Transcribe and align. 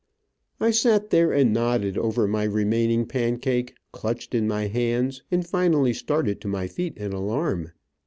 I 0.59 0.71
sat 0.71 1.11
there 1.11 1.31
and 1.31 1.53
nodded 1.53 1.95
over 1.95 2.27
my 2.27 2.41
remaining 2.45 3.05
pancake, 3.05 3.75
clutched 3.91 4.33
in 4.33 4.47
my 4.47 4.65
hands, 4.65 5.21
and 5.29 5.45
finally 5.47 5.93
started 5.93 6.41
to 6.41 6.47
my 6.47 6.65
feet 6.67 6.97
in 6.97 7.13
alarm. 7.13 7.69